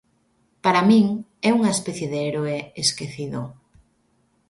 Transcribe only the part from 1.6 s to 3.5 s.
especie de heroe esquecido.